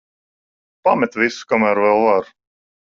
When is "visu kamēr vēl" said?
1.23-2.05